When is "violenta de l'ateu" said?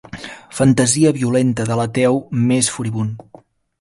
1.17-2.17